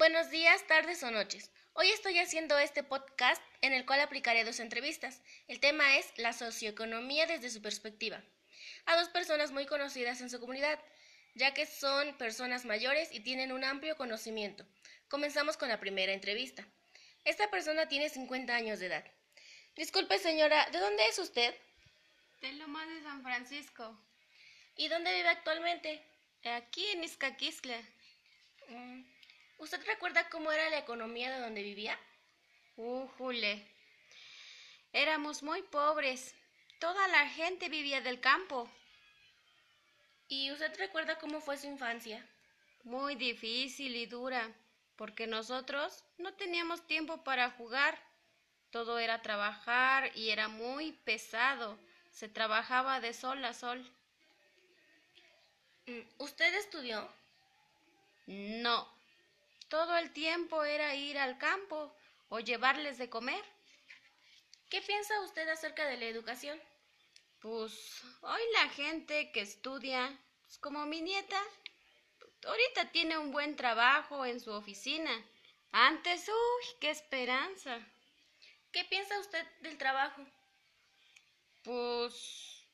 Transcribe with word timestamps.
Buenos 0.00 0.30
días, 0.30 0.66
tardes 0.66 1.02
o 1.02 1.10
noches. 1.10 1.50
Hoy 1.74 1.90
estoy 1.90 2.18
haciendo 2.18 2.58
este 2.58 2.82
podcast 2.82 3.42
en 3.60 3.74
el 3.74 3.84
cual 3.84 4.00
aplicaré 4.00 4.44
dos 4.44 4.58
entrevistas. 4.58 5.20
El 5.46 5.60
tema 5.60 5.98
es 5.98 6.10
la 6.16 6.32
socioeconomía 6.32 7.26
desde 7.26 7.50
su 7.50 7.60
perspectiva. 7.60 8.24
A 8.86 8.96
dos 8.96 9.10
personas 9.10 9.52
muy 9.52 9.66
conocidas 9.66 10.22
en 10.22 10.30
su 10.30 10.40
comunidad, 10.40 10.78
ya 11.34 11.52
que 11.52 11.66
son 11.66 12.16
personas 12.16 12.64
mayores 12.64 13.12
y 13.12 13.20
tienen 13.20 13.52
un 13.52 13.62
amplio 13.62 13.94
conocimiento. 13.94 14.64
Comenzamos 15.10 15.58
con 15.58 15.68
la 15.68 15.80
primera 15.80 16.14
entrevista. 16.14 16.66
Esta 17.26 17.50
persona 17.50 17.86
tiene 17.86 18.08
50 18.08 18.56
años 18.56 18.78
de 18.78 18.86
edad. 18.86 19.04
Disculpe, 19.76 20.18
señora, 20.18 20.66
¿de 20.70 20.78
dónde 20.78 21.06
es 21.08 21.18
usted? 21.18 21.54
De 22.40 22.52
Lomas 22.52 22.88
de 22.88 23.02
San 23.02 23.22
Francisco. 23.22 24.00
¿Y 24.76 24.88
dónde 24.88 25.14
vive 25.14 25.28
actualmente? 25.28 26.02
Aquí 26.44 26.86
en 26.88 27.04
Izcaquistle. 27.04 27.84
Mm, 28.68 29.02
¿Usted 29.60 29.84
recuerda 29.84 30.26
cómo 30.30 30.50
era 30.50 30.70
la 30.70 30.78
economía 30.78 31.30
de 31.30 31.38
donde 31.38 31.62
vivía? 31.62 31.98
Uh, 32.76 33.06
Jule. 33.18 33.62
Éramos 34.90 35.42
muy 35.42 35.60
pobres. 35.60 36.34
Toda 36.78 37.06
la 37.08 37.28
gente 37.28 37.68
vivía 37.68 38.00
del 38.00 38.20
campo. 38.20 38.70
¿Y 40.28 40.50
usted 40.50 40.74
recuerda 40.78 41.18
cómo 41.18 41.42
fue 41.42 41.58
su 41.58 41.66
infancia? 41.66 42.26
Muy 42.84 43.16
difícil 43.16 43.96
y 43.96 44.06
dura, 44.06 44.50
porque 44.96 45.26
nosotros 45.26 46.04
no 46.16 46.32
teníamos 46.32 46.86
tiempo 46.86 47.22
para 47.22 47.50
jugar. 47.50 47.98
Todo 48.70 48.98
era 48.98 49.20
trabajar 49.20 50.10
y 50.16 50.30
era 50.30 50.48
muy 50.48 50.92
pesado. 50.92 51.78
Se 52.10 52.30
trabajaba 52.30 53.00
de 53.00 53.12
sol 53.12 53.44
a 53.44 53.52
sol. 53.52 53.86
Mm, 55.86 56.00
¿Usted 56.16 56.54
estudió? 56.54 57.12
No. 58.26 58.99
Todo 59.70 59.96
el 59.98 60.12
tiempo 60.12 60.64
era 60.64 60.96
ir 60.96 61.16
al 61.16 61.38
campo 61.38 61.94
o 62.28 62.40
llevarles 62.40 62.98
de 62.98 63.08
comer. 63.08 63.44
¿Qué 64.68 64.82
piensa 64.82 65.20
usted 65.20 65.48
acerca 65.48 65.86
de 65.86 65.96
la 65.96 66.06
educación? 66.06 66.60
Pues 67.38 68.02
hoy 68.22 68.40
la 68.54 68.68
gente 68.70 69.30
que 69.30 69.42
estudia, 69.42 70.18
pues, 70.42 70.58
como 70.58 70.86
mi 70.86 71.00
nieta, 71.00 71.40
ahorita 72.44 72.90
tiene 72.90 73.16
un 73.16 73.30
buen 73.30 73.54
trabajo 73.54 74.26
en 74.26 74.40
su 74.40 74.50
oficina. 74.50 75.12
Antes, 75.70 76.28
uy, 76.28 76.64
qué 76.80 76.90
esperanza. 76.90 77.78
¿Qué 78.72 78.84
piensa 78.86 79.20
usted 79.20 79.46
del 79.60 79.78
trabajo? 79.78 80.26
Pues, 81.62 82.66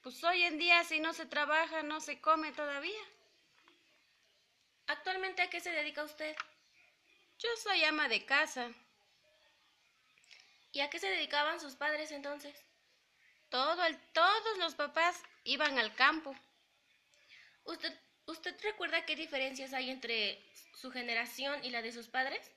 pues 0.00 0.24
hoy 0.24 0.42
en 0.44 0.58
día 0.58 0.82
si 0.84 1.00
no 1.00 1.12
se 1.12 1.26
trabaja 1.26 1.82
no 1.82 2.00
se 2.00 2.18
come 2.22 2.50
todavía. 2.52 3.02
¿Actualmente 4.86 5.42
a 5.42 5.50
qué 5.50 5.60
se 5.60 5.70
dedica 5.70 6.04
usted? 6.04 6.36
Yo 7.38 7.48
soy 7.62 7.84
ama 7.84 8.08
de 8.08 8.24
casa. 8.24 8.70
¿Y 10.72 10.80
a 10.80 10.90
qué 10.90 10.98
se 10.98 11.08
dedicaban 11.08 11.60
sus 11.60 11.74
padres 11.74 12.10
entonces? 12.10 12.54
Todo 13.48 13.84
el, 13.84 13.96
todos 14.12 14.58
los 14.58 14.74
papás 14.74 15.22
iban 15.44 15.78
al 15.78 15.94
campo. 15.94 16.34
¿Usted, 17.64 17.96
¿Usted 18.26 18.60
recuerda 18.62 19.06
qué 19.06 19.16
diferencias 19.16 19.72
hay 19.72 19.90
entre 19.90 20.42
su 20.74 20.90
generación 20.90 21.64
y 21.64 21.70
la 21.70 21.82
de 21.82 21.92
sus 21.92 22.08
padres? 22.08 22.50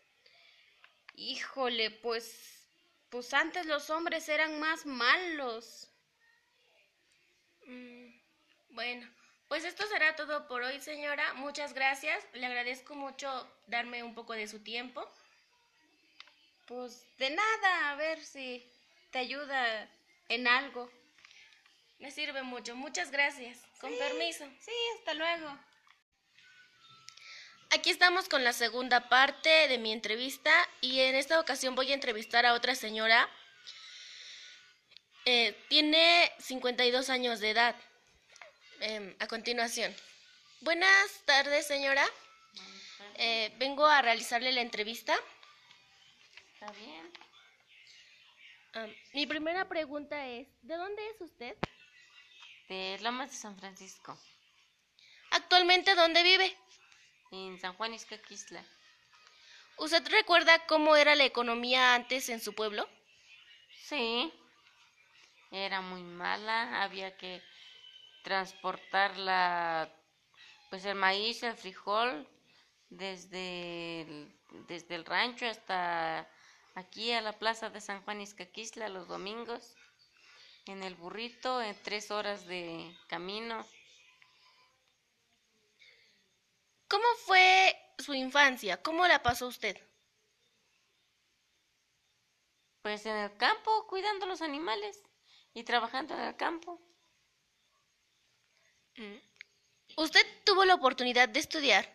Híjole, 1.14 1.92
pues, 1.92 2.68
pues 3.10 3.34
antes 3.34 3.66
los 3.66 3.90
hombres 3.90 4.28
eran 4.30 4.60
más 4.60 4.86
malos. 4.86 5.90
Mm, 7.66 8.10
bueno, 8.70 9.08
pues 9.48 9.64
esto 9.64 9.88
será 9.88 10.16
todo 10.16 10.48
por 10.48 10.62
hoy, 10.62 10.80
señora. 10.82 11.34
Muchas 11.36 11.74
gracias. 11.74 12.24
Le 12.34 12.46
agradezco 12.46 12.96
mucho 12.96 13.50
darme 13.68 14.04
un 14.04 14.14
poco 14.14 14.34
de 14.34 14.48
su 14.48 14.60
tiempo. 14.60 15.08
Pues 16.66 17.06
de 17.18 17.30
nada, 17.30 17.92
a 17.92 17.96
ver 17.96 18.24
si 18.24 18.70
te 19.12 19.20
ayuda 19.20 19.90
en 20.28 20.48
algo. 20.48 20.92
Me 22.00 22.12
sirve 22.12 22.44
mucho. 22.44 22.76
Muchas 22.76 23.10
gracias. 23.10 23.60
Con 23.80 23.92
Sí, 23.92 23.98
permiso. 23.98 24.46
Sí, 24.60 24.72
hasta 24.98 25.14
luego. 25.14 25.58
Aquí 27.70 27.90
estamos 27.90 28.30
con 28.30 28.44
la 28.44 28.54
segunda 28.54 29.10
parte 29.10 29.50
de 29.68 29.78
mi 29.78 29.92
entrevista 29.92 30.52
y 30.82 31.00
en 31.02 31.16
esta 31.16 31.40
ocasión 31.40 31.76
voy 31.76 31.92
a 31.92 31.96
entrevistar 31.96 32.46
a 32.46 32.54
otra 32.54 32.76
señora. 32.76 33.30
Eh, 35.26 35.58
tiene 35.68 36.32
52 36.40 37.10
años 37.10 37.40
de 37.40 37.52
edad. 37.52 37.76
Em, 38.80 39.16
a 39.20 39.28
continuación. 39.28 39.94
Buenas 40.62 41.22
tardes, 41.26 41.66
señora. 41.68 42.06
Eh, 43.16 43.52
vengo 43.58 43.86
a 43.86 44.02
realizarle 44.02 44.52
la 44.52 44.62
entrevista. 44.62 45.16
¿Está 46.54 46.72
bien? 46.74 47.12
Mi 49.14 49.26
primera 49.26 49.68
pregunta 49.68 50.28
es, 50.28 50.48
¿de 50.62 50.76
dónde 50.76 51.02
es 51.10 51.22
usted? 51.22 51.58
De 52.70 53.00
Lomas 53.02 53.32
de 53.32 53.38
San 53.38 53.58
Francisco, 53.58 54.20
Actualmente, 55.32 55.96
¿dónde 55.96 56.24
vive? 56.24 56.56
en 57.32 57.60
San 57.60 57.74
Juan 57.74 57.94
Izcaquistla. 57.94 58.64
¿Usted 59.78 60.08
recuerda 60.10 60.66
cómo 60.68 60.96
era 60.96 61.16
la 61.16 61.26
economía 61.26 61.96
antes 61.96 62.30
en 62.30 62.40
su 62.40 62.54
pueblo? 62.54 62.88
Sí, 63.84 64.32
era 65.52 65.82
muy 65.82 66.02
mala, 66.04 66.84
había 66.84 67.18
que 67.18 67.42
transportar 68.28 69.18
la, 69.18 69.90
pues 70.70 70.84
el 70.84 70.96
maíz, 70.96 71.44
el 71.44 71.56
frijol, 71.56 72.28
desde 72.90 74.02
el, 74.02 74.38
desde 74.68 74.96
el 74.96 75.06
rancho 75.06 75.46
hasta 75.46 76.30
aquí 76.76 77.14
a 77.14 77.22
la 77.22 77.32
plaza 77.32 77.70
de 77.70 77.80
San 77.80 78.02
Juan 78.04 78.20
Izcaquistla 78.20 78.90
los 78.90 79.08
domingos, 79.08 79.78
en 80.66 80.84
el 80.84 80.96
burrito, 80.96 81.62
en 81.62 81.82
tres 81.84 82.12
horas 82.12 82.46
de 82.46 82.94
camino. 83.08 83.66
¿Cómo 86.90 87.08
fue 87.26 87.74
su 87.98 88.14
infancia? 88.14 88.84
¿Cómo 88.84 89.08
la 89.08 89.24
pasó 89.24 89.48
usted? 89.48 89.78
Pues 92.82 93.06
en 93.06 93.16
el 93.16 93.38
campo, 93.38 93.88
cuidando 93.88 94.26
los 94.26 94.42
animales 94.42 95.02
y 95.54 95.64
trabajando 95.64 96.14
en 96.14 96.22
el 96.24 96.36
campo. 96.36 96.82
Mm. 98.98 99.18
¿Usted 99.98 100.26
tuvo 100.44 100.66
la 100.66 100.76
oportunidad 100.76 101.30
de 101.30 101.40
estudiar? 101.40 101.88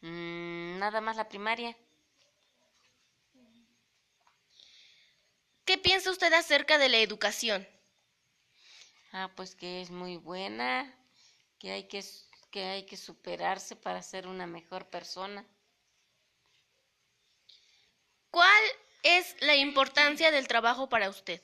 Mm, 0.00 0.78
nada 0.78 1.00
más 1.00 1.16
la 1.16 1.28
primaria. 1.28 1.76
¿Qué 5.64 5.76
piensa 5.76 6.10
usted 6.10 6.32
acerca 6.32 6.78
de 6.78 6.88
la 6.88 6.98
educación? 6.98 7.68
Ah, 9.12 9.30
pues 9.36 9.54
que 9.54 9.82
es 9.82 9.90
muy 9.90 10.16
buena, 10.16 10.94
que 11.58 11.72
hay 11.72 11.88
que, 11.88 12.02
que 12.50 12.64
hay 12.64 12.86
que 12.86 12.96
superarse 12.96 13.76
para 13.76 14.02
ser 14.02 14.26
una 14.26 14.46
mejor 14.46 14.88
persona. 14.88 15.46
¿Cuál 18.30 18.62
es 19.02 19.36
la 19.40 19.56
importancia 19.56 20.30
del 20.30 20.48
trabajo 20.48 20.88
para 20.88 21.10
usted? 21.10 21.42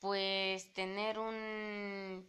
Pues 0.00 0.72
tener 0.72 1.18
un... 1.18 2.26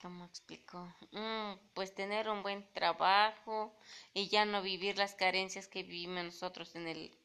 ¿Cómo 0.00 0.24
explico? 0.24 0.94
Mm, 1.12 1.54
pues 1.74 1.94
tener 1.94 2.28
un 2.28 2.42
buen 2.42 2.70
trabajo 2.72 3.76
y 4.14 4.28
ya 4.28 4.44
no 4.44 4.62
vivir 4.62 4.96
las 4.98 5.14
carencias 5.14 5.68
que 5.68 5.82
vivimos 5.82 6.24
nosotros 6.24 6.74
en 6.74 6.86
el, 6.86 7.18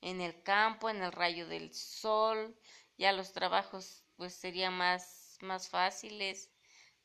en 0.00 0.20
el 0.20 0.42
campo, 0.42 0.90
en 0.90 1.02
el 1.02 1.12
rayo 1.12 1.46
del 1.48 1.74
sol. 1.74 2.56
Ya 2.96 3.12
los 3.12 3.32
trabajos 3.32 4.04
pues 4.16 4.34
serían 4.34 4.74
más, 4.76 5.38
más 5.40 5.68
fáciles, 5.68 6.50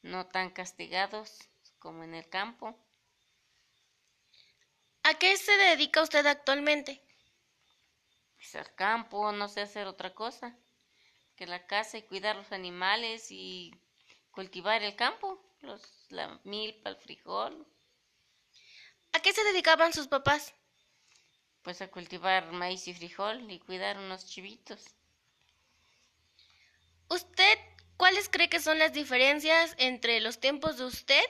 no 0.02 0.28
tan 0.28 0.52
castigados 0.52 1.40
como 1.80 2.04
en 2.04 2.16
el 2.16 2.30
campo. 2.30 2.76
¿A 5.04 5.14
qué 5.16 5.38
se 5.38 5.56
dedica 5.58 6.02
usted 6.02 6.26
actualmente? 6.26 7.02
Pues, 8.54 8.68
al 8.68 8.76
campo, 8.76 9.32
no 9.32 9.48
sé 9.48 9.62
hacer 9.62 9.88
otra 9.88 10.14
cosa 10.14 10.56
que 11.36 11.48
la 11.48 11.66
casa 11.66 11.98
y 11.98 12.04
cuidar 12.04 12.36
los 12.36 12.52
animales 12.52 13.32
y 13.32 13.74
cultivar 14.30 14.84
el 14.84 14.96
campo, 14.96 15.44
los, 15.62 15.82
la 16.10 16.40
milpa, 16.44 16.92
el 16.92 16.98
frijol, 16.98 17.66
¿A 19.12 19.20
qué 19.20 19.32
se 19.32 19.44
dedicaban 19.44 19.94
sus 19.94 20.08
papás? 20.08 20.54
pues 21.64 21.82
a 21.82 21.90
cultivar 21.90 22.52
maíz 22.52 22.88
y 22.88 22.94
frijol 22.94 23.50
y 23.50 23.60
cuidar 23.60 23.98
unos 23.98 24.26
chivitos. 24.28 24.84
¿Usted 27.10 27.58
cuáles 27.98 28.28
cree 28.30 28.50
que 28.50 28.60
son 28.60 28.80
las 28.80 28.92
diferencias 28.94 29.76
entre 29.78 30.20
los 30.20 30.40
tiempos 30.40 30.78
de 30.78 30.86
usted 30.86 31.24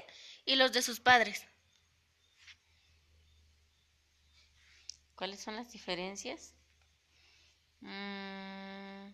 y 0.46 0.56
los 0.56 0.72
de 0.74 0.82
sus 0.82 1.00
padres? 1.00 1.46
¿Cuáles 5.16 5.40
son 5.40 5.56
las 5.56 5.72
diferencias? 5.72 6.56
Mm, 7.84 9.14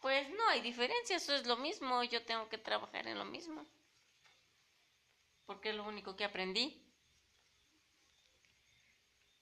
pues 0.00 0.26
Pues 0.26 0.28
no 0.30 0.36
hay 0.50 0.60
diferencia, 0.60 1.16
eso 1.16 1.34
es 1.34 1.46
lo 1.46 1.56
mismo, 1.56 2.02
yo 2.04 2.22
tengo 2.24 2.48
que 2.48 2.58
trabajar 2.58 3.06
en 3.06 3.18
lo 3.18 3.24
mismo. 3.24 3.64
Porque 5.46 5.70
es 5.70 5.76
lo 5.76 5.84
único 5.84 6.16
que 6.16 6.24
aprendí. 6.24 6.80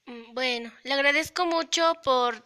Mm, 0.05 0.33
bueno, 0.33 0.71
le 0.83 0.93
agradezco 0.93 1.45
mucho 1.45 1.93
por 2.03 2.43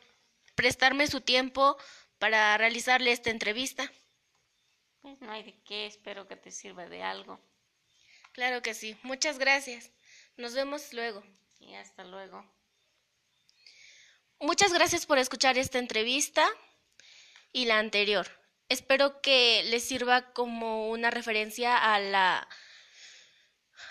prestarme 0.55 1.07
su 1.07 1.21
tiempo 1.21 1.77
para 2.19 2.57
realizarle 2.57 3.11
esta 3.11 3.29
entrevista. 3.29 3.91
Pues 5.01 5.19
no 5.21 5.31
hay 5.31 5.43
de 5.43 5.61
qué, 5.63 5.85
espero 5.85 6.27
que 6.27 6.35
te 6.35 6.51
sirva 6.51 6.87
de 6.87 7.03
algo. 7.03 7.39
Claro 8.31 8.61
que 8.61 8.73
sí, 8.73 8.97
muchas 9.03 9.37
gracias. 9.37 9.91
Nos 10.37 10.53
vemos 10.53 10.93
luego. 10.93 11.23
Y 11.59 11.75
hasta 11.75 12.03
luego. 12.03 12.45
Muchas 14.39 14.73
gracias 14.73 15.05
por 15.05 15.17
escuchar 15.17 15.57
esta 15.57 15.79
entrevista 15.79 16.49
y 17.53 17.65
la 17.65 17.79
anterior. 17.79 18.42
Espero 18.73 19.21
que 19.21 19.63
les 19.69 19.83
sirva 19.83 20.33
como 20.33 20.89
una 20.89 21.11
referencia 21.11 21.93
a 21.93 21.99
la, 21.99 22.47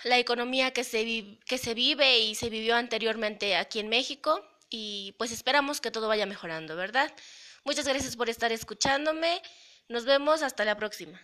la 0.03 0.19
economía 0.19 0.73
que 0.73 0.83
se, 0.83 1.39
que 1.47 1.57
se 1.57 1.75
vive 1.75 2.19
y 2.19 2.35
se 2.35 2.51
vivió 2.51 2.75
anteriormente 2.75 3.55
aquí 3.55 3.79
en 3.79 3.89
México 3.89 4.45
y 4.69 5.15
pues 5.19 5.31
esperamos 5.31 5.81
que 5.81 5.93
todo 5.93 6.09
vaya 6.09 6.27
mejorando, 6.27 6.75
¿verdad? 6.75 7.15
Muchas 7.65 7.87
gracias 7.87 8.17
por 8.17 8.29
estar 8.29 8.51
escuchándome. 8.51 9.41
Nos 9.89 10.05
vemos 10.05 10.43
hasta 10.43 10.65
la 10.65 10.77
próxima. 10.77 11.21